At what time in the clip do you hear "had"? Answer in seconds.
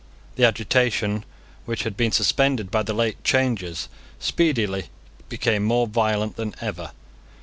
1.83-1.95